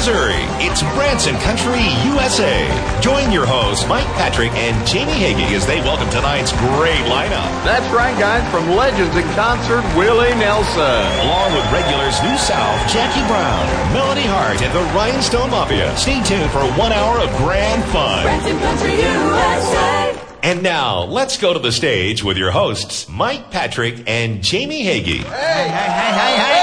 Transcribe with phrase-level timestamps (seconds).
[0.00, 0.40] Missouri.
[0.64, 2.64] It's Branson Country USA.
[3.02, 7.44] Join your hosts, Mike Patrick and Jamie Hagee, as they welcome tonight's great lineup.
[7.68, 11.04] That's right, guys, from Legends in Concert, Willie Nelson.
[11.20, 15.94] Along with regulars New South, Jackie Brown, Melody Hart, and the Rhinestone Mafia.
[15.98, 18.24] Stay tuned for one hour of grand fun.
[18.24, 20.16] Branson Country USA.
[20.42, 25.20] And now, let's go to the stage with your hosts, Mike Patrick and Jamie Hagee.
[25.28, 26.59] Hey, hey, hey, hey, hey.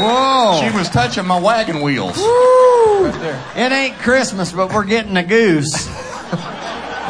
[0.00, 0.60] Whoa.
[0.62, 2.16] She was touching my wagon wheels.
[2.16, 3.06] Woo.
[3.08, 5.88] It ain't Christmas, but we're getting a goose.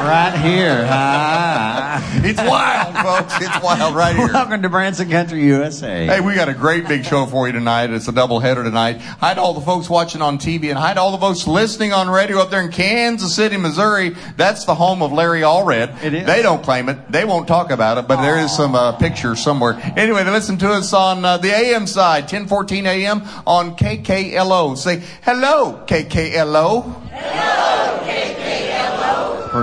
[0.04, 0.86] Right here.
[0.98, 2.20] Ah.
[2.24, 3.34] It's wild, folks.
[3.40, 4.28] It's wild right here.
[4.32, 6.06] Welcome to Branson Country USA.
[6.06, 7.90] Hey, we got a great big show for you tonight.
[7.90, 9.00] It's a double header tonight.
[9.00, 11.92] Hi to all the folks watching on TV and hi to all the folks listening
[11.92, 14.14] on radio up there in Kansas City, Missouri.
[14.36, 16.02] That's the home of Larry Allred.
[16.02, 16.26] It is.
[16.26, 17.10] They don't claim it.
[17.10, 19.80] They won't talk about it, but there is some uh, pictures somewhere.
[19.96, 24.76] Anyway, they listen to us on uh, the AM side, 1014 AM on KKLO.
[24.76, 27.57] Say hello, KKLO.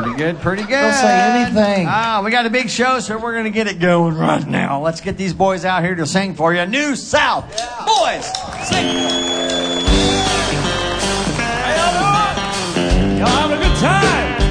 [0.01, 0.71] Pretty good, pretty good.
[0.81, 1.87] Don't say anything.
[1.89, 4.81] Ah, we got a big show, so we're going to get it going right now.
[4.81, 6.65] Let's get these boys out here to sing for you.
[6.65, 7.45] New South.
[7.85, 8.25] Boys,
[8.67, 8.85] sing.
[13.17, 14.41] Y'all having a good time?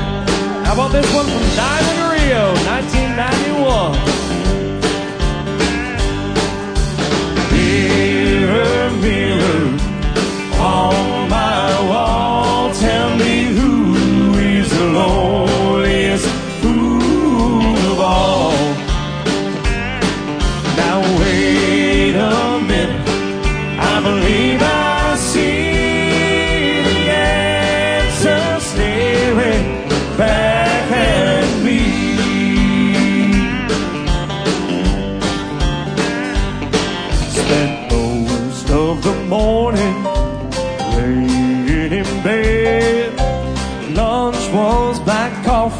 [0.65, 4.15] How about this one from Diamond Rio, 1991?
[7.53, 9.79] Mirror, mirror
[10.59, 12.24] on my wall,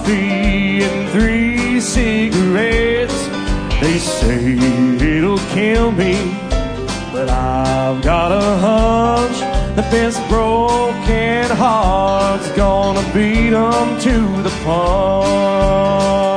[0.05, 3.27] coffee and three cigarettes.
[3.81, 4.57] They say
[5.17, 6.15] it'll kill me,
[7.13, 9.41] but I've got a hunch
[9.77, 16.34] that this broken heart's gonna beat 'em to the punch.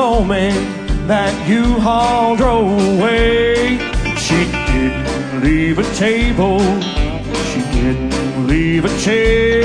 [0.00, 0.56] Moment
[1.06, 3.76] that you all drove away.
[4.26, 4.40] She
[4.72, 6.60] didn't leave a table,
[7.50, 9.62] she didn't leave a chair,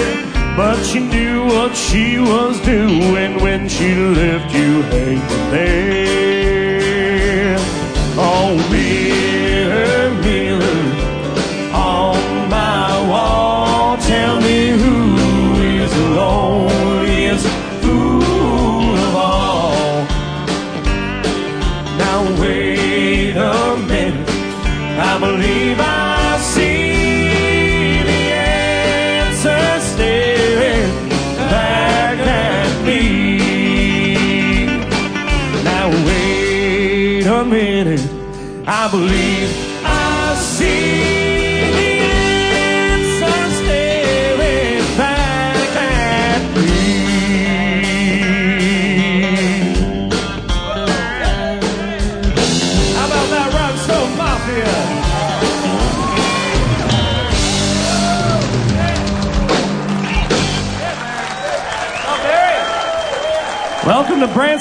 [0.57, 7.55] but she knew what she was doing when she left you hanging there.
[8.17, 8.51] Oh,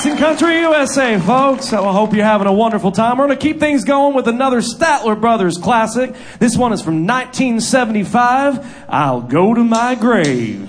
[0.05, 1.71] Branson Country, USA, folks.
[1.71, 3.17] So I hope you're having a wonderful time.
[3.17, 6.15] We're going to keep things going with another Statler Brothers classic.
[6.39, 8.85] This one is from 1975.
[8.87, 10.69] I'll go to my grave.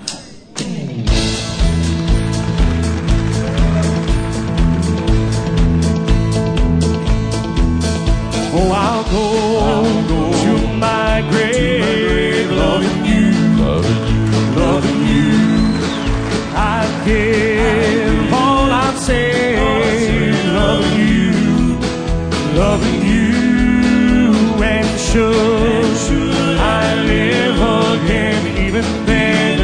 [25.16, 27.58] should, I live
[28.02, 29.60] again, even then,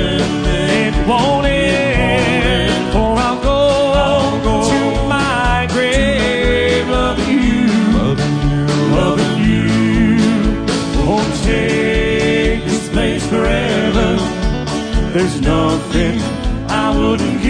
[0.89, 2.93] it won't end.
[2.93, 7.67] For I'll go, to my grave, loving you,
[8.97, 9.77] loving you,
[11.45, 14.17] take this place forever.
[15.13, 16.19] There's nothing
[16.69, 17.42] I wouldn't.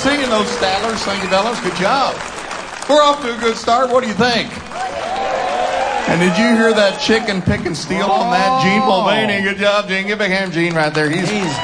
[0.00, 1.60] Singing those you, fellas.
[1.60, 2.14] Good job.
[2.88, 3.90] We're off to a good start.
[3.90, 4.50] What do you think?
[6.08, 8.62] And did you hear that chicken pick and steel on that?
[8.62, 8.86] Gene oh.
[8.86, 9.42] Mulvaney.
[9.42, 10.06] Good job, Gene.
[10.06, 11.10] Give a hand, Gene, right there.
[11.10, 11.54] He's He's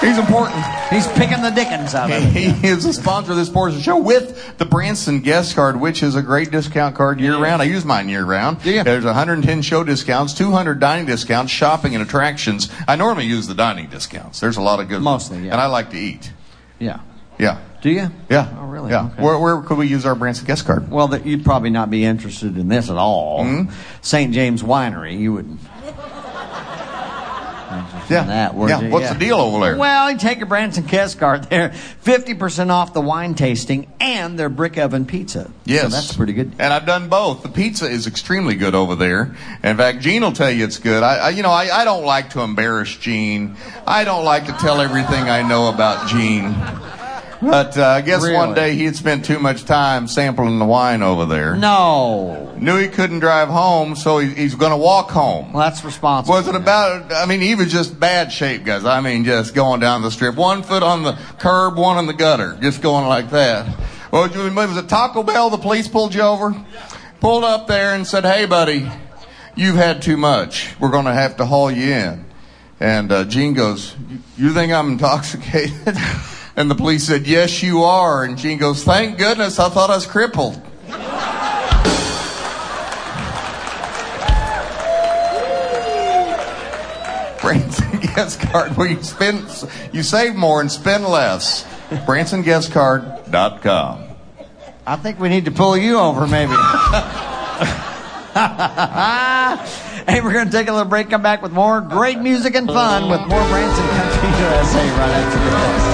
[0.00, 0.64] he's important.
[0.90, 2.32] he's picking the dickens out of it.
[2.32, 5.78] He is a sponsor of this portion of the show with the Branson guest card,
[5.78, 7.60] which is a great discount card year round.
[7.60, 8.64] I use mine year round.
[8.64, 8.82] You?
[8.82, 12.72] There's 110 show discounts, 200 dining discounts, shopping and attractions.
[12.88, 14.40] I normally use the dining discounts.
[14.40, 15.30] There's a lot of good ones.
[15.30, 15.52] Mostly, yeah.
[15.52, 16.32] And I like to eat.
[16.78, 17.00] Yeah.
[17.38, 17.60] Yeah.
[17.84, 18.10] Do you?
[18.30, 18.48] Yeah.
[18.58, 18.92] Oh, really?
[18.92, 19.10] Yeah.
[19.12, 19.22] Okay.
[19.22, 20.90] Where, where could we use our Branson guest card?
[20.90, 23.44] Well, that you'd probably not be interested in this at all.
[23.44, 23.70] Hmm?
[24.00, 24.32] St.
[24.32, 25.60] James Winery, you wouldn't.
[28.08, 28.24] Yeah.
[28.24, 28.80] that, yeah.
[28.80, 28.88] you?
[28.88, 29.76] What's the deal over there?
[29.76, 34.48] Well, you take a Branson Guest card there, 50% off the wine tasting and their
[34.48, 35.50] brick oven pizza.
[35.66, 35.82] Yes.
[35.82, 36.52] So that's pretty good.
[36.58, 37.42] And I've done both.
[37.42, 39.36] The pizza is extremely good over there.
[39.62, 41.02] In fact, Gene will tell you it's good.
[41.02, 43.56] I, I you know, I, I don't like to embarrass Gene.
[43.86, 46.54] I don't like to tell everything I know about Gene.
[47.50, 51.02] But uh, I guess one day he had spent too much time sampling the wine
[51.02, 51.56] over there.
[51.56, 52.54] No.
[52.58, 55.52] Knew he couldn't drive home, so he, he's going to walk home.
[55.52, 56.34] Well, that's responsible.
[56.34, 57.12] Was it about?
[57.12, 58.84] I mean, he was just bad shape, guys.
[58.84, 62.12] I mean, just going down the strip, one foot on the curb, one in the
[62.12, 63.66] gutter, just going like that.
[64.10, 65.50] Well, it was it Taco Bell.
[65.50, 66.54] The police pulled you over,
[67.20, 68.88] pulled up there, and said, "Hey, buddy,
[69.56, 70.74] you've had too much.
[70.78, 72.24] We're going to have to haul you in."
[72.80, 73.96] And uh, Gene goes,
[74.36, 75.96] "You think I'm intoxicated?"
[76.56, 79.96] And the police said, "Yes, you are." And Gene goes, "Thank goodness, I thought I
[79.96, 80.60] was crippled."
[87.40, 89.44] Branson guest card where you spend,
[89.92, 91.64] you save more and spend less.
[91.90, 94.04] BransonGuestCard.com.
[94.86, 96.52] I think we need to pull you over, maybe.
[98.34, 102.66] hey, we're going to take a little break, come back with more great music and
[102.66, 105.93] fun with more Branson Country USA right after this.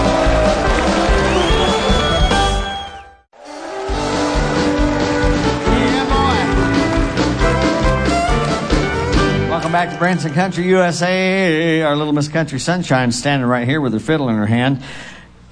[9.71, 11.83] Welcome back to Branson Country USA.
[11.83, 14.83] Our little Miss Country Sunshine standing right here with her fiddle in her hand.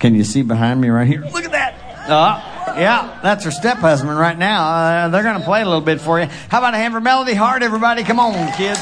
[0.01, 1.21] Can you see behind me right here?
[1.21, 2.11] Look at that.
[2.11, 4.67] Uh, yeah, that's her step husband right now.
[4.67, 6.27] Uh, they're going to play a little bit for you.
[6.49, 8.03] How about a hand for Melody Hart, everybody?
[8.03, 8.81] Come on, kids.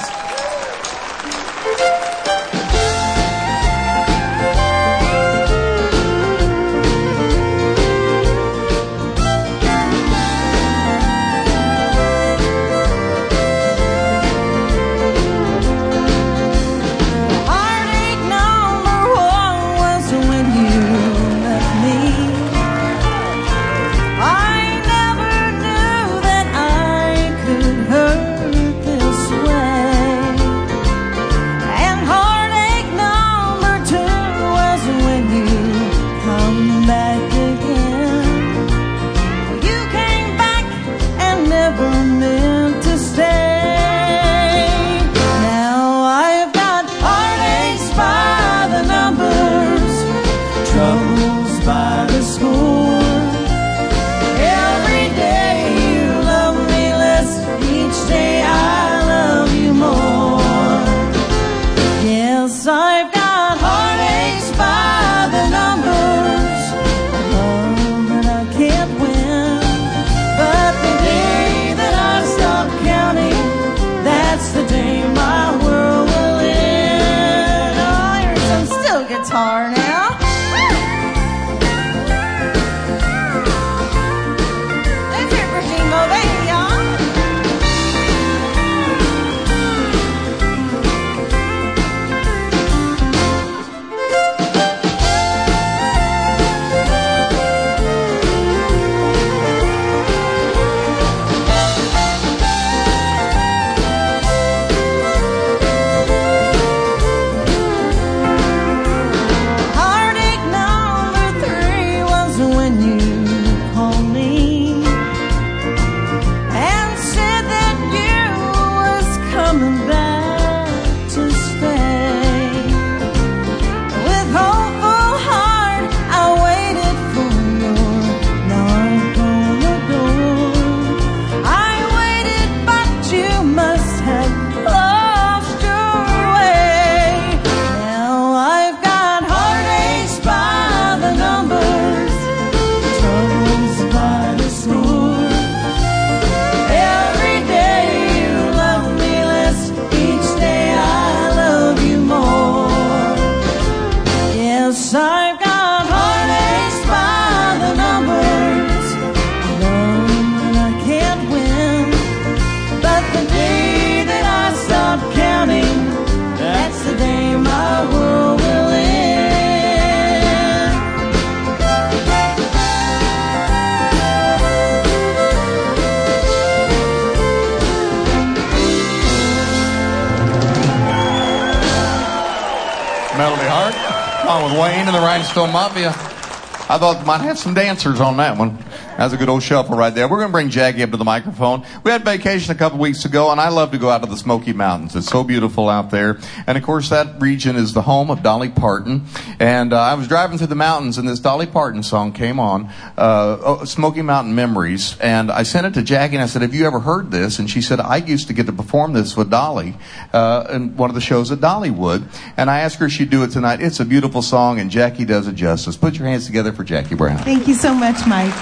[187.06, 188.58] Might have some dancers on that one.
[188.98, 190.08] That's a good old shuffle right there.
[190.08, 191.64] We're going to bring Jackie up to the microphone.
[191.84, 194.16] We had vacation a couple weeks ago, and I love to go out to the
[194.16, 194.96] Smoky Mountains.
[194.96, 196.18] It's so beautiful out there.
[196.46, 199.06] And of course, that region is the home of Dolly Parton.
[199.38, 202.70] And uh, I was driving through the mountains, and this Dolly Parton song came on,
[202.96, 204.98] uh, oh, Smoky Mountain Memories.
[205.00, 207.38] And I sent it to Jackie, and I said, Have you ever heard this?
[207.38, 209.76] And she said, I used to get to perform this with Dolly
[210.12, 212.08] uh, in one of the shows at Dollywood.
[212.36, 213.60] And I asked her if she'd do it tonight.
[213.60, 215.76] It's a beautiful song, and Jackie does it justice.
[215.76, 217.18] Put your hands together for Jackie Brown.
[217.18, 218.34] Thank you so much, Mike.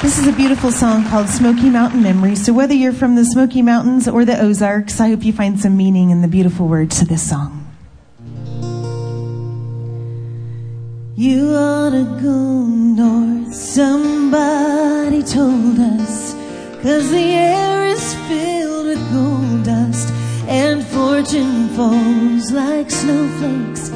[0.00, 2.42] This is a beautiful song called Smoky Mountain Memories.
[2.42, 5.76] So, whether you're from the Smoky Mountains or the Ozarks, I hope you find some
[5.76, 7.59] meaning in the beautiful words to this song.
[11.16, 16.34] You ought to go north, somebody told us.
[16.82, 20.08] Cause the air is filled with gold dust,
[20.46, 23.88] and fortune falls like snowflakes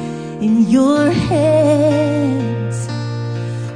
[0.43, 2.87] in your hands.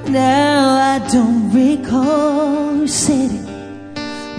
[0.09, 3.45] Now I don't recall who said it,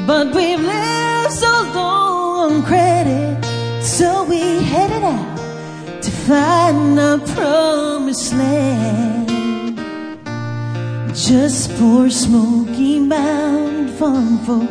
[0.06, 5.39] but we've lived so long on credit, so we headed out
[6.02, 9.28] to find our promised land.
[11.14, 14.70] Just for Smoky Mountain farm folk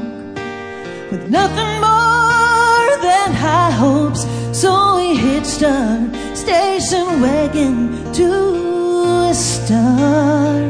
[1.11, 4.25] with nothing more than high hopes.
[4.59, 5.99] So we hitched our
[6.35, 10.61] station wagon to a star.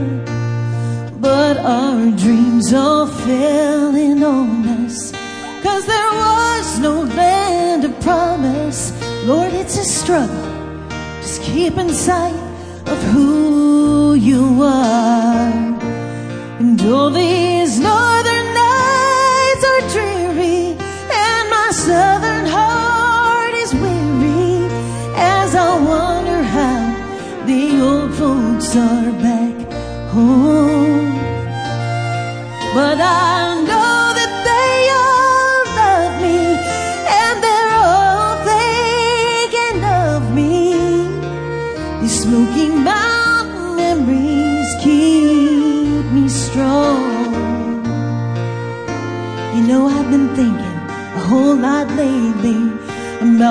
[1.22, 5.14] But our dreams all fell in on us.
[5.64, 8.92] Cause there was no land of promise.
[9.26, 10.46] Lord, it's a struggle.
[11.22, 12.34] Just keep in sight
[12.88, 15.52] of who you are.
[16.60, 17.49] And all these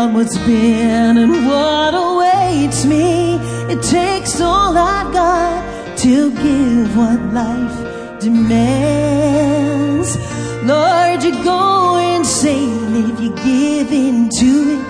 [0.09, 3.35] about what's been and what awaits me.
[3.73, 10.17] It takes all I've got to give what life demands.
[10.65, 14.83] Lord, you go insane if you give in to it.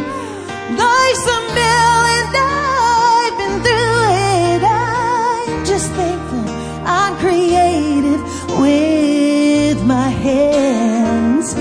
[0.82, 4.62] Life's a mill and I've been through it.
[4.64, 6.44] I'm just thankful
[6.87, 8.22] I'm creative
[8.60, 11.54] with my hands.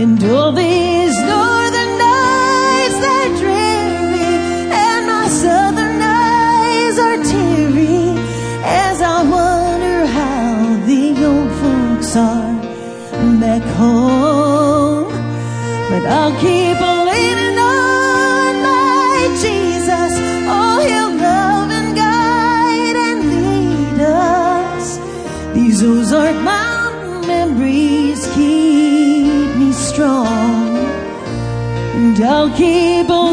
[0.00, 0.73] And all these
[13.44, 15.08] back home.
[15.90, 20.12] But I'll keep on leaning on my Jesus.
[20.56, 24.86] Oh, he'll love and guide and lead us.
[25.54, 30.78] These Ozark Mountain memories keep me strong.
[31.96, 33.23] And I'll keep looking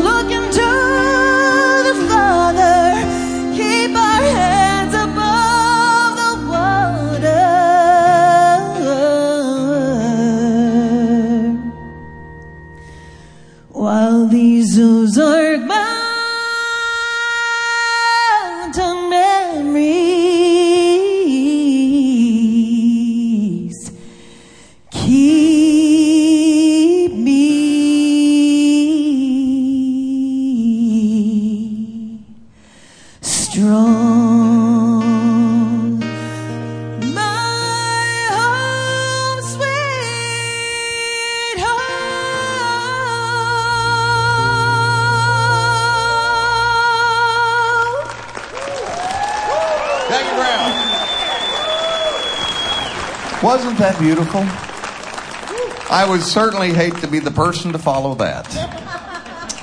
[56.12, 58.46] would certainly hate to be the person to follow that.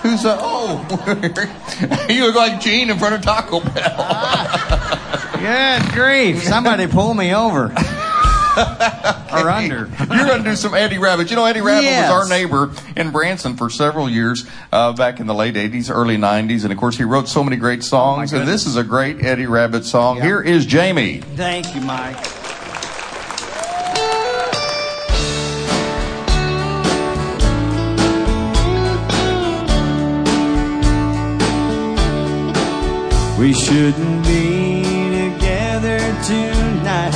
[0.03, 5.29] Who's a, oh, you look like Gene in front of Taco Bell.
[5.41, 6.43] Good grief.
[6.45, 7.65] Somebody pull me over.
[8.59, 9.89] or under.
[9.99, 11.31] You're going to do some Eddie Rabbitt.
[11.31, 12.11] You know, Eddie Rabbitt Yes.
[12.11, 16.17] was our neighbor in Branson for several years uh, back in the late 80s, early
[16.17, 16.63] 90s.
[16.65, 18.33] And of course, he wrote so many great songs.
[18.33, 20.17] and this is a great Eddie Rabbitt song.
[20.17, 20.23] Yeah.
[20.25, 21.19] Here is Jamie.
[21.19, 22.17] Thank you, Mike.
[33.39, 37.15] We shouldn't be together tonight.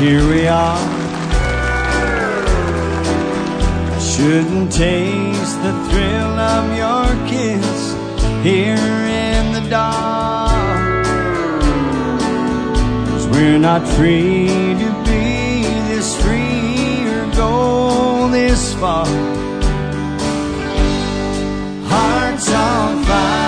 [0.00, 0.78] Here we are.
[3.92, 7.94] I shouldn't taste the thrill of your kiss
[8.42, 11.04] here in the dark.
[13.10, 14.48] Cause we're not free
[14.82, 19.06] to be this free or go this far.
[21.86, 23.43] Hearts on fire,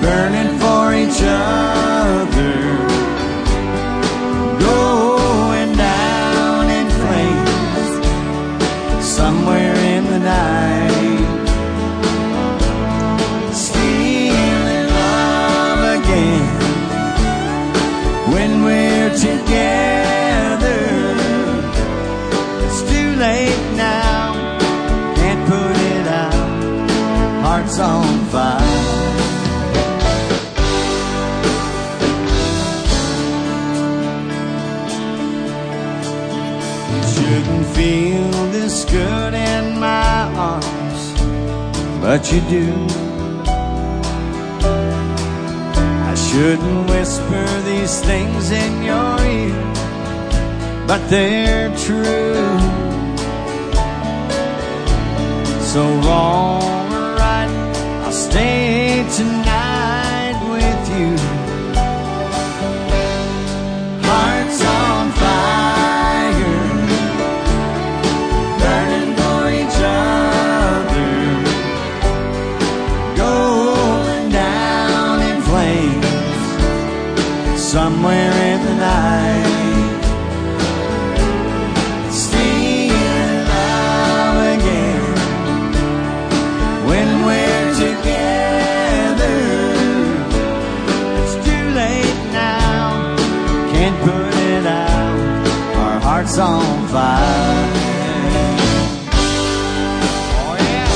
[0.00, 2.54] burning for each other,
[4.58, 7.90] going down in flames
[9.04, 11.36] somewhere in the night.
[13.52, 16.48] Stealing love again
[18.32, 20.82] when we're together.
[22.64, 24.34] It's too late now,
[25.16, 26.48] can't put it out.
[27.44, 28.69] Hearts on fire.
[42.10, 42.66] But you do.
[46.10, 49.62] I shouldn't whisper these things in your ear,
[50.88, 52.58] but they're true.
[55.72, 57.52] So wrong or right,
[58.02, 59.49] I'll stay tonight
[100.42, 100.86] Oh yeah.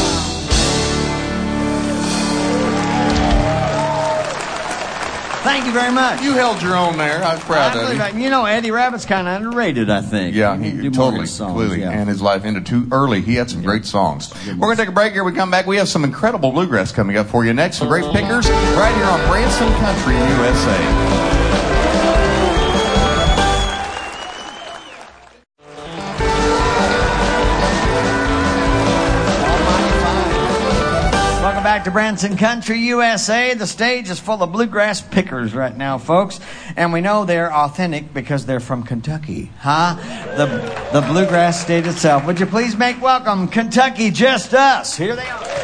[5.45, 6.23] Thank you very much.
[6.23, 7.23] You held your own there.
[7.23, 8.03] I was proud I of you.
[8.03, 10.35] I- you know, Eddie Rabbitt's kind of underrated, I think.
[10.35, 11.91] Yeah, he need to do more of totally, songs, completely, yeah.
[11.91, 13.21] and his life ended too early.
[13.21, 14.33] He had some great songs.
[14.47, 15.23] We're going to take a break here.
[15.23, 15.67] We come back.
[15.67, 17.77] We have some incredible bluegrass coming up for you next.
[17.79, 21.34] Some great pickers right here on Branson Country, USA.
[31.85, 33.53] To Branson Country, USA.
[33.53, 36.41] The stage is full of bluegrass pickers right now, folks.
[36.77, 39.97] And we know they're authentic because they're from Kentucky, huh?
[40.37, 40.47] The,
[40.99, 42.27] the bluegrass state itself.
[42.27, 44.97] Would you please make welcome Kentucky Just Us?
[44.97, 45.64] Here they are.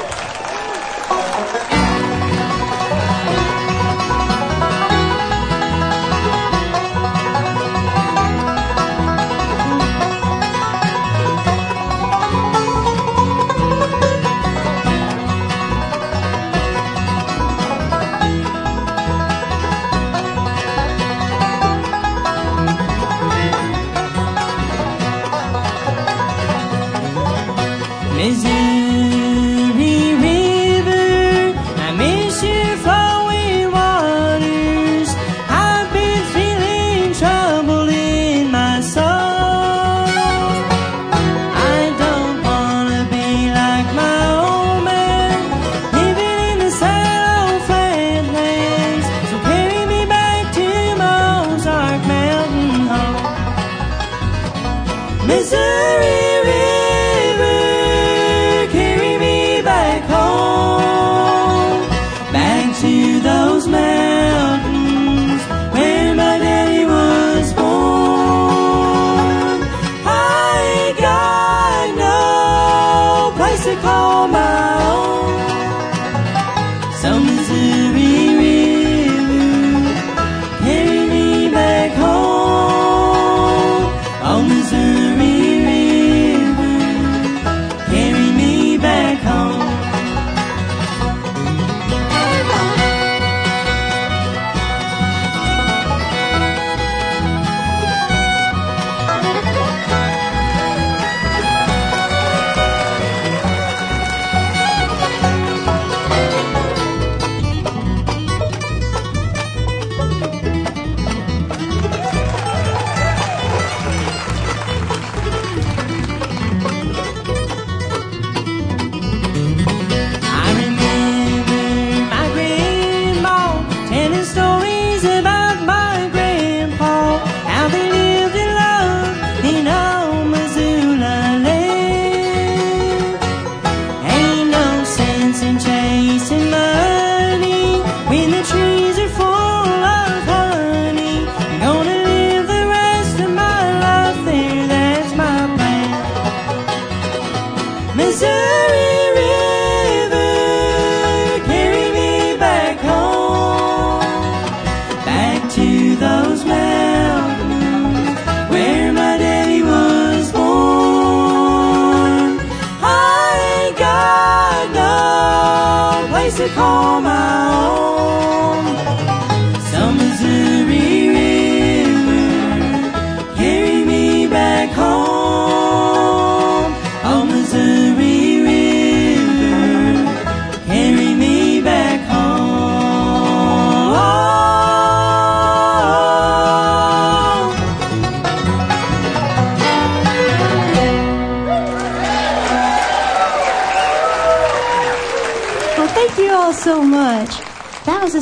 [55.30, 55.99] misery.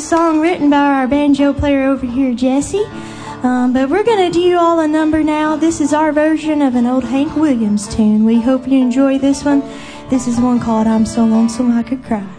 [0.08, 2.82] song written by our banjo player over here, Jesse.
[3.42, 5.54] Um, but we're going to do you all a number now.
[5.54, 8.24] This is our version of an old Hank Williams tune.
[8.24, 9.60] We hope you enjoy this one.
[10.08, 12.38] This is one called I'm So Lonesome I Could Cry.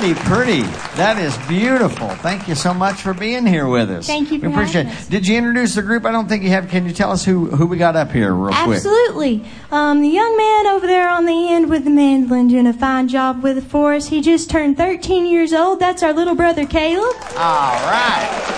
[0.00, 0.62] Mighty pretty.
[0.96, 2.08] That is beautiful.
[2.08, 4.06] Thank you so much for being here with us.
[4.06, 5.10] Thank you for we appreciate it.
[5.10, 6.06] Did you introduce the group?
[6.06, 6.70] I don't think you have.
[6.70, 8.76] Can you tell us who, who we got up here real quick?
[8.76, 9.44] Absolutely.
[9.70, 13.08] Um, the young man over there on the end with the mandolin doing a fine
[13.08, 14.08] job with it for us.
[14.08, 15.80] He just turned 13 years old.
[15.80, 17.14] That's our little brother Caleb.
[17.36, 18.56] All right.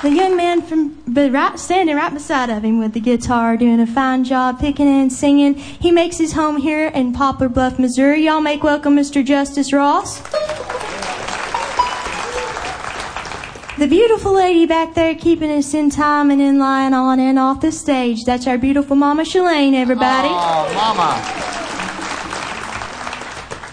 [0.00, 0.85] The young man from
[1.16, 4.86] but right standing right beside of him with the guitar, doing a fine job picking
[4.86, 5.54] and singing.
[5.54, 8.26] He makes his home here in Poplar Bluff, Missouri.
[8.26, 9.24] Y'all make welcome Mr.
[9.24, 10.20] Justice Ross.
[13.78, 17.62] The beautiful lady back there keeping us in time and in line on and off
[17.62, 18.24] the stage.
[18.24, 20.28] That's our beautiful Mama Shalane, everybody.
[20.30, 21.55] Oh, Mama.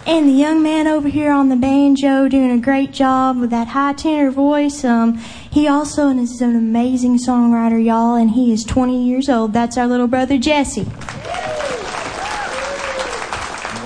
[0.06, 3.70] And the young man over here on the banjo doing a great job with that
[3.70, 4.84] high tenor voice.
[4.84, 9.54] Um, he also is an amazing songwriter, y'all, and he is 20 years old.
[9.54, 10.84] That's our little brother Jesse.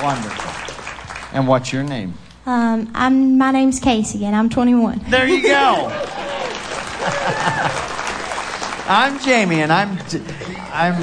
[0.02, 0.48] Wonderful.
[1.34, 2.16] And what's your name?
[2.48, 5.06] Um, I'm my name's Casey, and I'm 21.
[5.10, 5.92] There you go.
[8.90, 10.00] I'm Jamie, and I'm
[10.72, 10.96] I'm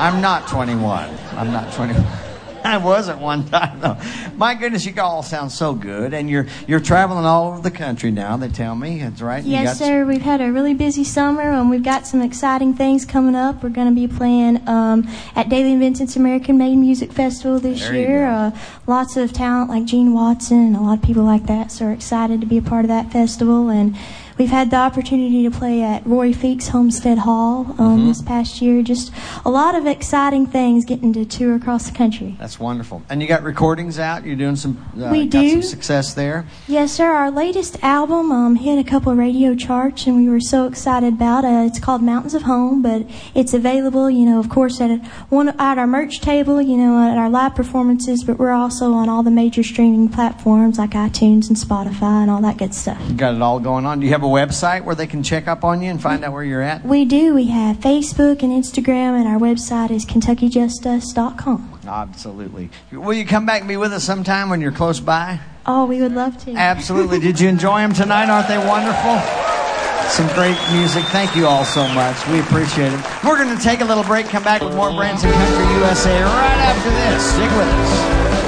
[0.00, 1.10] I'm not 21.
[1.36, 2.21] I'm not 21.
[2.64, 3.96] I was at one time though.
[4.36, 8.10] My goodness, you all sound so good, and you're you're traveling all over the country
[8.10, 8.36] now.
[8.36, 9.42] They tell me that's right.
[9.42, 10.04] You Yes, sir.
[10.04, 13.62] We've had a really busy summer, and we've got some exciting things coming up.
[13.62, 17.94] We're going to be playing um, at Dailey Vincent's American Made Music Festival this There
[17.94, 18.26] year.
[18.26, 21.72] Uh, lots of talent like Gene Watson and a lot of people like that.
[21.72, 23.70] So we're excited to be a part of that festival.
[23.70, 23.96] And
[24.38, 28.08] we've had the opportunity to play at Rory Feek's Homestead Hall um, Mm-hmm.
[28.08, 28.82] this past year.
[28.82, 29.12] Just
[29.44, 32.36] a lot of exciting things getting to tour across the country.
[32.38, 33.02] That's wonderful.
[33.10, 34.24] And you got recordings out.
[34.24, 34.82] You're doing some.
[35.00, 36.46] Uh, We got some success there.
[36.66, 37.10] Yes, sir.
[37.12, 41.14] Our latest album um, hit a couple of radio charts, and we were so excited
[41.14, 41.66] about it.
[41.66, 44.90] It's called Mountains of Home, but it's available, you know, of course, at
[45.28, 48.24] one at our merch table, you know, at our live performances.
[48.24, 52.40] But we're also on all the major streaming platforms like iTunes and Spotify and all
[52.42, 53.00] that good stuff.
[53.08, 54.00] You got it all going on.
[54.00, 56.32] Do you have a website where they can check up on you and find out
[56.32, 56.84] where you're at?
[56.84, 57.34] We do.
[57.34, 61.80] We have Facebook and Instagram, and our website is KentuckyJustUs.com.
[61.86, 62.70] Absolutely.
[62.92, 65.40] Will you come back and be with us sometime when you're close by?
[65.66, 66.52] Oh, we would love to.
[66.52, 67.20] Absolutely.
[67.20, 68.28] Did you enjoy them tonight?
[68.28, 69.20] Aren't they wonderful?
[70.08, 71.04] Some great music.
[71.06, 72.26] Thank you all so much.
[72.28, 73.00] We appreciate it.
[73.24, 76.58] We're going to take a little break, come back with more Branson Country USA right
[76.58, 77.32] after this.
[77.32, 78.41] Stick with us.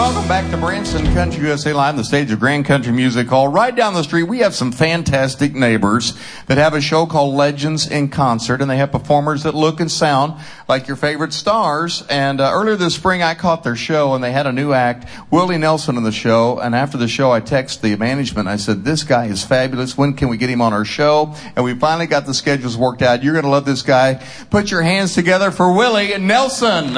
[0.00, 3.48] Welcome back to Branson Country USA Live, the stage of Grand Country Music Hall.
[3.48, 7.86] Right down the street, we have some fantastic neighbors that have a show called Legends
[7.86, 12.02] in Concert, and they have performers that look and sound like your favorite stars.
[12.08, 15.06] And uh, earlier this spring, I caught their show, and they had a new act,
[15.30, 16.58] Willie Nelson, in the show.
[16.58, 18.48] And after the show, I texted the management.
[18.48, 19.98] I said, "This guy is fabulous.
[19.98, 23.02] When can we get him on our show?" And we finally got the schedules worked
[23.02, 23.22] out.
[23.22, 24.24] You're going to love this guy.
[24.48, 26.96] Put your hands together for Willie Nelson.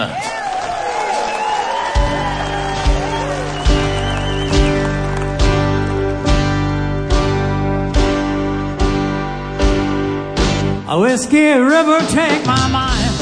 [10.92, 13.14] A whiskey river take my mind.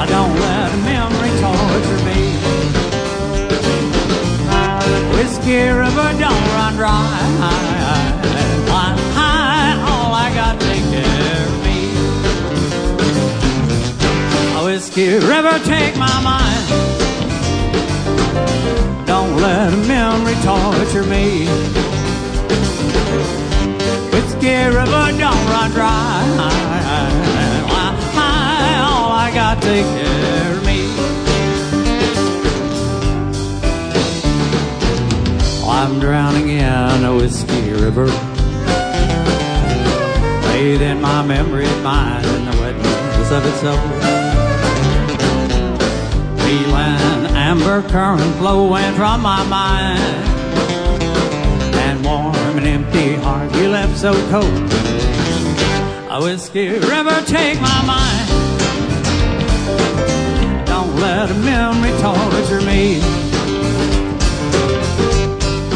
[0.00, 2.20] I don't let memory torture me.
[5.18, 7.20] Whiskey river don't run dry.
[8.72, 11.80] Line high, all I got take care of me.
[14.64, 16.66] Whiskey river take my mind.
[19.06, 21.93] Don't let memory torture me.
[24.44, 26.20] Whiskey river don't run dry.
[28.84, 30.80] All I got take care me.
[35.66, 38.04] I'm drowning in a whiskey river.
[40.42, 43.78] Bathe in my memory mine in the wetness of its soul.
[46.44, 50.33] Feeling amber current flowing from my mind.
[52.04, 54.44] Warm and empty heart you left so cold.
[56.10, 58.28] A whiskey river take my mind.
[60.66, 63.00] Don't let a memory torture me.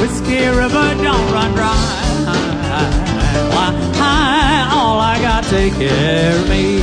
[0.01, 1.99] Whiskey river don't run dry.
[3.55, 6.79] Why, all I got take care of me.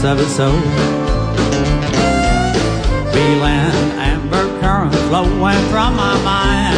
[0.00, 0.60] Wetness of its soul.
[3.12, 6.76] Feeling amber current flowing from my mind.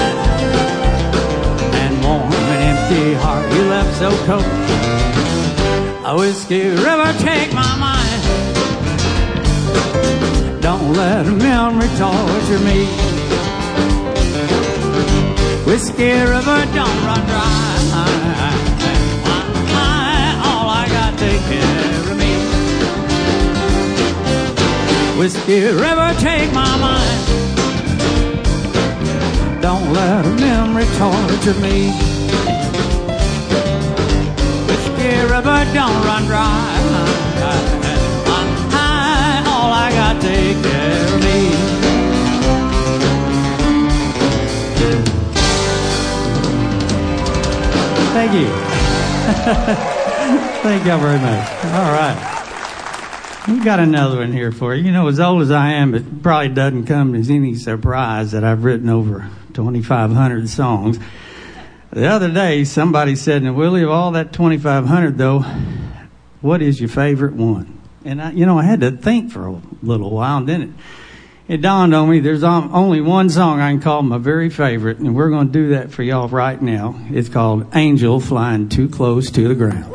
[1.75, 4.45] And warm and empty heart you left so cold.
[6.05, 8.23] A whiskey river take my mind.
[10.61, 12.87] Don't let a memory torture me.
[15.67, 17.62] Whiskey river don't run dry.
[25.23, 27.23] Whiskey river take my mind.
[29.63, 31.93] Don't let a memory torture me.
[34.67, 36.77] Whiskey river don't run dry.
[39.47, 41.55] All I got take care of me.
[48.13, 48.49] Thank you.
[50.65, 51.49] Thank y'all very much.
[51.67, 52.32] All right.
[53.49, 54.85] We got another one here for you.
[54.85, 58.45] You know, as old as I am, it probably doesn't come as any surprise that
[58.45, 61.01] I've written over 2,500 songs.
[61.91, 65.41] The other day, somebody said, "Now, Willie, of all that 2,500, though,
[66.41, 69.61] what is your favorite one?" And I, you know, I had to think for a
[69.83, 70.63] little while, and then
[71.49, 74.99] it, it dawned on me there's only one song I can call my very favorite,
[74.99, 76.95] and we're going to do that for y'all right now.
[77.11, 79.93] It's called Angel Flying Too Close to the Ground.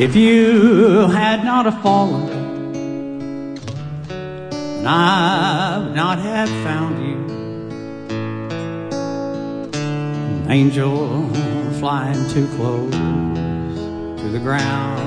[0.00, 2.30] If you had not fallen,
[4.08, 7.18] and I would not have found you,
[9.78, 11.28] an angel
[11.80, 12.94] flying too close
[14.22, 15.02] to the ground.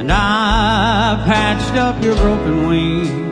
[0.00, 3.31] And I patched up your broken wing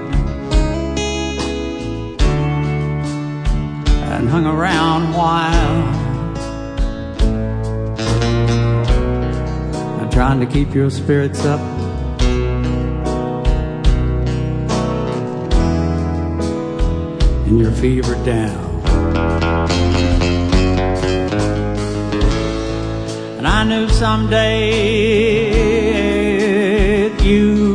[4.20, 5.82] and hung around a while.
[9.98, 11.60] I'm trying to keep your spirits up.
[17.46, 18.60] And your fever down.
[23.38, 25.30] And I knew someday
[27.24, 27.69] you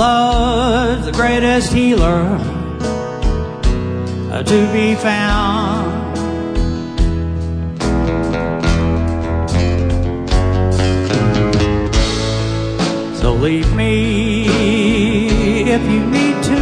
[0.00, 2.24] love's the greatest healer
[4.32, 6.16] uh, to be found.
[13.18, 14.46] So leave me
[15.76, 16.60] if you need to.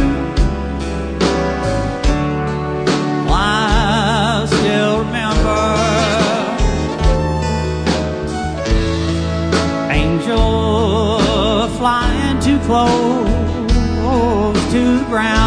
[3.31, 5.63] I still remember
[9.93, 13.08] angel flying too close
[15.09, 15.38] ground.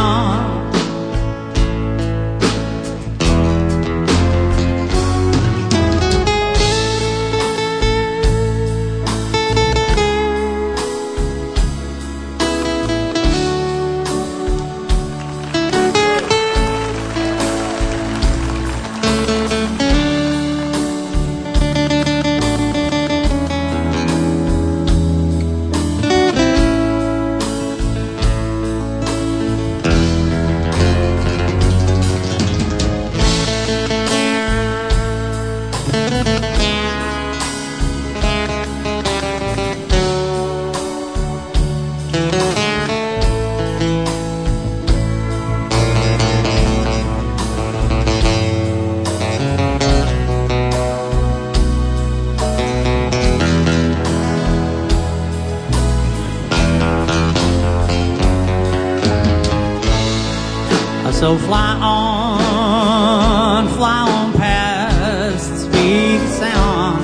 [61.23, 66.99] So fly on, fly on past the speed of sound.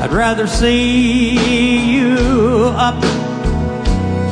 [0.00, 2.14] I'd rather see you
[2.76, 3.00] up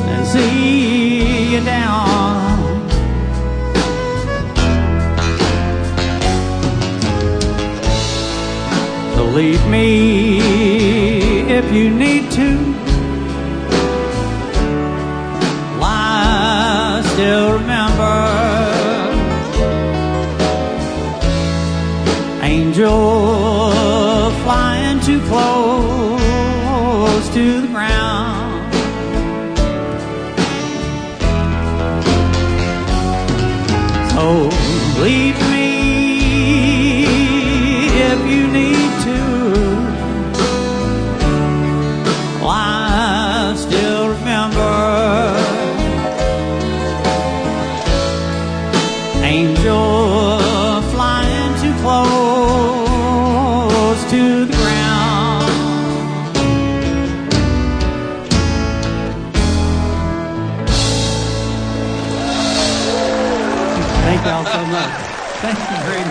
[0.05, 2.85] than see you down.
[9.17, 10.39] Believe me
[11.49, 12.24] if you need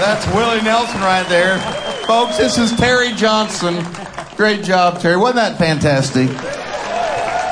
[0.05, 1.59] That's Willie Nelson right there.
[2.07, 3.83] Folks, this is Terry Johnson.
[4.37, 5.17] Great job, Terry.
[5.17, 6.29] Wasn't that fantastic?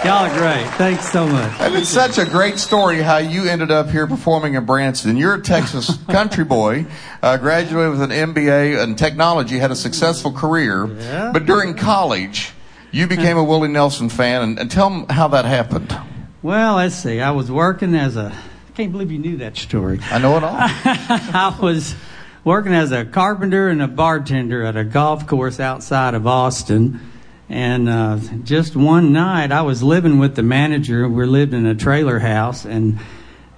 [0.05, 0.69] Y'all are great.
[0.75, 1.51] Thanks so much.
[1.61, 5.17] And it's such a great story how you ended up here performing in Branson.
[5.17, 6.85] You're a Texas country boy,
[7.23, 10.87] uh, graduated with an MBA in technology, had a successful career.
[10.89, 11.33] Yeah.
[11.33, 12.53] But during college,
[12.91, 14.43] you became a Willie Nelson fan.
[14.43, 15.97] And, and tell them how that happened.
[16.43, 17.19] Well, let's see.
[17.23, 18.27] I was working as a.
[18.27, 20.01] I can't believe you knew that story.
[20.11, 20.55] I know it all.
[20.59, 21.95] I was
[22.45, 27.01] working as a carpenter and a bartender at a golf course outside of Austin.
[27.49, 31.09] And uh, just one night, I was living with the manager.
[31.09, 32.99] We lived in a trailer house, and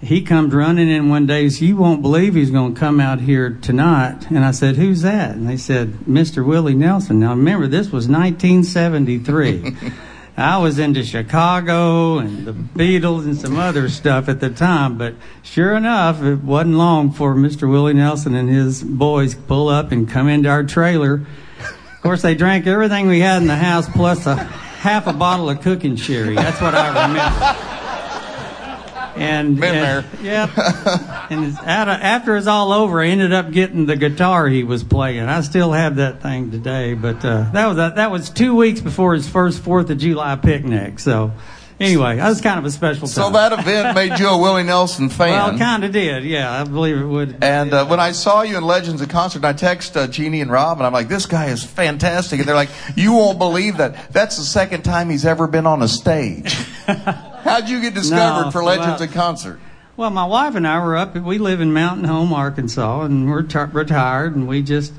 [0.01, 1.49] he comes running in one day.
[1.49, 5.03] Says, "You won't believe he's going to come out here tonight." And I said, "Who's
[5.03, 6.45] that?" And they said, "Mr.
[6.45, 9.76] Willie Nelson." Now remember, this was 1973.
[10.37, 15.14] I was into Chicago and the Beatles and some other stuff at the time, but
[15.45, 17.70] sure enough, it wasn't long before Mr.
[17.70, 21.24] Willie Nelson and his boys pull up and come into our trailer.
[21.61, 25.49] Of course, they drank everything we had in the house plus a half a bottle
[25.49, 26.35] of cooking sherry.
[26.35, 27.74] That's what I remember.
[29.17, 30.05] And Been and- there.
[30.23, 30.51] Yep.
[31.31, 34.83] and out of, after it's all over, I ended up getting the guitar he was
[34.83, 35.21] playing.
[35.21, 39.15] I still have that thing today, but uh, that was that was two weeks before
[39.15, 40.99] his first Fourth of July picnic.
[40.99, 41.33] So,
[41.79, 43.09] anyway, that was kind of a special time.
[43.09, 45.31] So that event made you a Willie Nelson fan.
[45.31, 46.61] well, kind of did, yeah.
[46.61, 47.45] I believe it would.
[47.45, 50.51] And uh, when I saw you in Legends of Concert, I text uh, Jeannie and
[50.51, 54.11] Rob, and I'm like, "This guy is fantastic." And they're like, "You won't believe that.
[54.12, 56.57] That's the second time he's ever been on a stage."
[57.45, 59.61] How'd you get discovered No, for Legends well- of Concert?
[59.97, 61.15] Well, my wife and I were up.
[61.15, 64.35] We live in Mountain Home, Arkansas, and we're t- retired.
[64.35, 64.93] And we just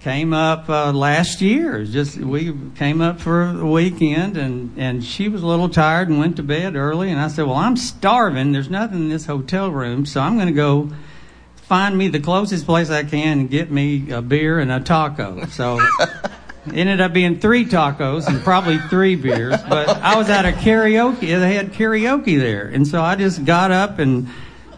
[0.00, 1.82] came up uh, last year.
[1.84, 6.18] Just we came up for the weekend, and and she was a little tired and
[6.18, 7.10] went to bed early.
[7.10, 8.52] And I said, "Well, I'm starving.
[8.52, 10.90] There's nothing in this hotel room, so I'm going to go."
[11.56, 15.46] Find me the closest place I can and get me a beer and a taco.
[15.46, 15.80] So
[16.66, 19.56] it ended up being three tacos and probably three beers.
[19.68, 21.20] But I was at a karaoke.
[21.20, 24.28] They had karaoke there, and so I just got up and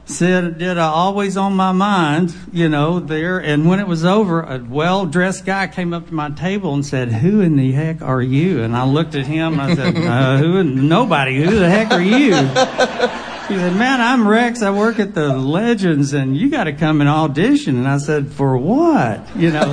[0.04, 3.38] said, "Did I always on my mind?" You know, there.
[3.38, 7.12] And when it was over, a well-dressed guy came up to my table and said,
[7.12, 10.38] "Who in the heck are you?" And I looked at him and I said, uh,
[10.38, 10.64] "Who?
[10.64, 11.42] Nobody.
[11.42, 12.34] Who the heck are you?"
[13.48, 14.60] He said, "Man, I'm Rex.
[14.62, 18.32] I work at the Legends, and you got to come and audition." And I said,
[18.32, 19.72] "For what?" You know,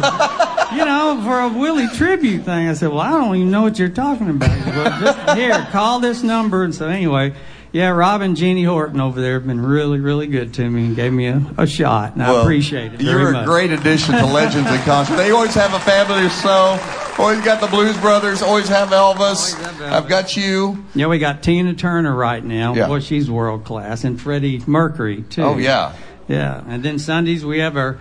[0.75, 2.67] you know, for a Willie tribute thing.
[2.69, 5.99] I said, "Well, I don't even know what you're talking about." Well, just here, call
[5.99, 6.63] this number.
[6.63, 7.33] And so anyway,
[7.71, 10.95] yeah, Rob and Jeannie Horton over there have been really, really good to me and
[10.95, 13.43] gave me a, a shot, and I appreciate it very You're much.
[13.43, 15.15] a great addition to Legends of Concert.
[15.15, 16.79] They always have a fabulous show.
[17.17, 18.41] Always got the Blues Brothers.
[18.41, 19.53] Always have Elvis.
[19.61, 19.91] have Elvis.
[19.91, 20.83] I've got you.
[20.95, 22.73] Yeah, we got Tina Turner right now.
[22.73, 22.87] Yeah.
[22.87, 25.43] Boy, she's world class, and Freddie Mercury too.
[25.43, 25.93] Oh yeah.
[26.27, 27.99] Yeah, and then Sundays we have our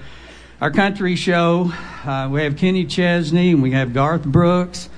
[0.62, 1.72] our country show.
[2.04, 4.88] Uh, we have Kenny Chesney and we have Garth Brooks,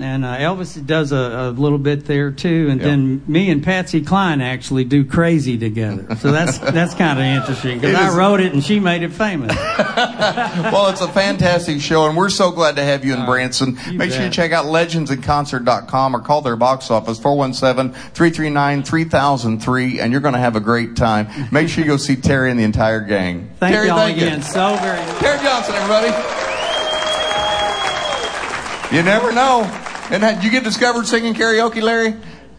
[0.00, 2.68] and uh, Elvis does a, a little bit there too.
[2.70, 2.86] And Yeah.
[2.88, 6.16] then me and Patsy Cline actually do Crazy together.
[6.16, 9.56] So that's that's kind of interesting because I wrote it and she made it famous.
[9.98, 13.76] Well, it's a fantastic show, and we're so glad to have you in Branson.
[13.90, 20.20] you Make sure you check out legendsinconcert.com or call their box office, 417-339-3003, and you're
[20.20, 21.28] going to have a great time.
[21.50, 23.50] Make sure you go see Terry and the entire gang.
[23.58, 24.44] Thank Terry, y'all thank again you.
[24.44, 25.16] so very much.
[25.18, 26.08] Terry Johnson, everybody.
[28.96, 29.64] You never know.
[30.10, 32.14] And that, you get discovered singing karaoke, Larry?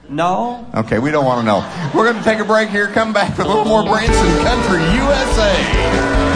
[0.08, 0.68] No.
[0.74, 1.92] Okay, we don't want to know.
[1.94, 4.82] We're going to take a break here, come back with a little more Branson Country
[4.82, 6.29] USA.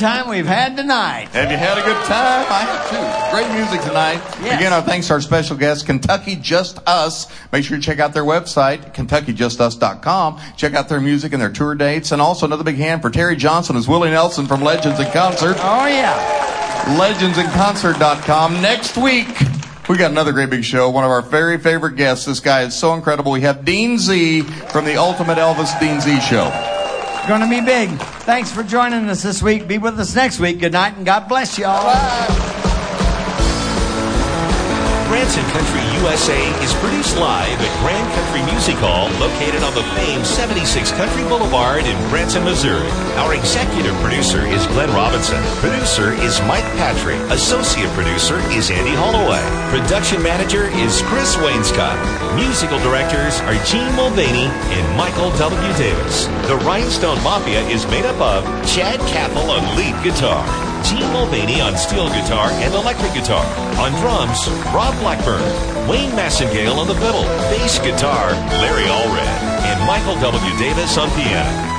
[0.00, 1.28] Time we've had tonight.
[1.28, 2.46] Have you had a good time?
[2.48, 3.36] I have too.
[3.36, 4.16] Great music tonight.
[4.42, 4.58] Yes.
[4.58, 7.26] Again, our thanks to our special guest, Kentucky Just Us.
[7.52, 10.40] Make sure you check out their website, KentuckyJustUs.com.
[10.56, 12.12] Check out their music and their tour dates.
[12.12, 15.56] And also another big hand for Terry Johnson as Willie Nelson from Legends in Concert.
[15.60, 16.96] Oh, yeah.
[16.98, 18.62] legendsinconcert.com.
[18.62, 19.28] Next week,
[19.88, 20.88] we got another great big show.
[20.88, 22.24] One of our very favorite guests.
[22.24, 23.32] This guy is so incredible.
[23.32, 24.42] We have Dean Z
[24.72, 26.69] from the Ultimate Elvis Dean Z Show.
[27.28, 27.90] Going to be big.
[28.22, 29.68] Thanks for joining us this week.
[29.68, 30.58] Be with us next week.
[30.58, 32.59] Good night and God bless y'all.
[35.10, 40.24] Branson Country USA is produced live at Grand Country Music Hall, located on the famed
[40.24, 42.86] 76 Country Boulevard in Branson, Missouri.
[43.18, 45.42] Our executive producer is Glenn Robinson.
[45.58, 47.18] Producer is Mike Patrick.
[47.34, 49.42] Associate producer is Andy Holloway.
[49.74, 51.98] Production manager is Chris Wainscott.
[52.38, 55.72] Musical directors are Gene Mulvaney and Michael W.
[55.74, 56.30] Davis.
[56.46, 60.69] The Rhinestone Mafia is made up of Chad Cappell on lead guitar.
[60.84, 63.44] Gene Mulvaney on steel guitar and electric guitar.
[63.78, 65.42] On drums, Rob Blackburn.
[65.88, 70.58] Wayne Massengale on the fiddle, bass guitar, Larry Allred, and Michael W.
[70.58, 71.69] Davis on piano.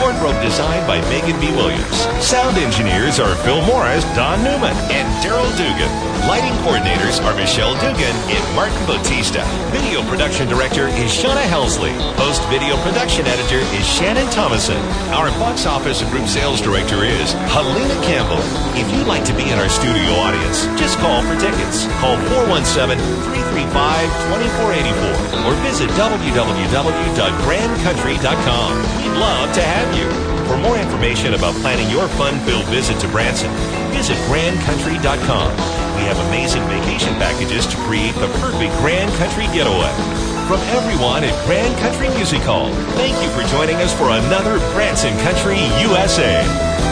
[0.00, 1.50] Wardrobe designed by Megan B.
[1.52, 1.96] Williams.
[2.24, 5.90] Sound engineers are Phil Morris, Don Newman, and Daryl Dugan.
[6.26, 9.44] Lighting coordinators are Michelle Dugan and Martin Bautista.
[9.70, 11.94] Video production director is Shauna Helsley.
[12.18, 14.76] Post video production editor is Shannon Thomason.
[15.14, 18.42] Our box office and group sales director is Helena Campbell.
[18.74, 21.86] If you'd like to be in our studio audience, just call for tickets.
[22.02, 22.18] Call
[22.58, 28.70] 417-335-2484 or visit www.grandcountry.com.
[28.98, 30.08] We'd love to have you.
[30.48, 33.50] For more information about planning your fun-filled visit to Branson,
[33.92, 35.50] visit grandcountry.com.
[35.96, 39.92] We have amazing vacation packages to create the perfect Grand Country getaway.
[40.46, 45.16] From everyone at Grand Country Music Hall, thank you for joining us for another Branson
[45.18, 46.85] Country USA.